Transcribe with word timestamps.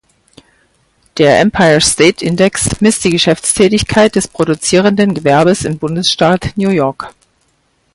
Der 1.19 1.39
Empire 1.41 1.79
State 1.79 2.25
Index 2.25 2.69
misst 2.81 3.03
die 3.03 3.11
Geschäftstätigkeit 3.11 4.15
des 4.15 4.27
produzierenden 4.27 5.13
Gewerbes 5.13 5.63
im 5.63 5.77
Bundesstaat 5.77 6.53
New 6.55 6.71
York. 6.71 7.13